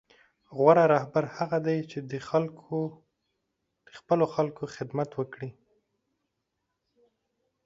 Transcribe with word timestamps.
غوره 0.55 0.85
رهبر 0.95 1.25
هغه 1.37 1.57
دی 1.67 1.79
چې 1.91 1.99
د 2.11 2.13
خپلو 3.97 4.25
خلکو 4.35 4.63
خدمت 4.75 5.09
وکړي. 5.15 5.49